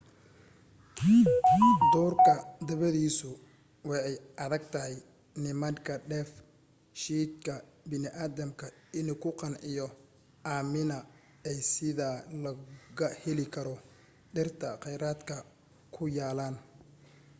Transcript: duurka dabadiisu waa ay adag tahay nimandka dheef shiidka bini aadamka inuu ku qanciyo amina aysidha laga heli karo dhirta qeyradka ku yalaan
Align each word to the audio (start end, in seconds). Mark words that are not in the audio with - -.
duurka 1.93 2.33
dabadiisu 2.67 3.29
waa 3.89 4.03
ay 4.09 4.15
adag 4.45 4.63
tahay 4.73 4.95
nimandka 5.43 5.93
dheef 6.09 6.29
shiidka 7.01 7.53
bini 7.89 8.09
aadamka 8.23 8.65
inuu 8.99 9.21
ku 9.23 9.29
qanciyo 9.39 9.85
amina 10.55 10.97
aysidha 11.49 12.09
laga 12.43 13.07
heli 13.21 13.45
karo 13.55 13.75
dhirta 14.35 14.67
qeyradka 14.83 15.35
ku 15.95 16.03
yalaan 16.17 16.55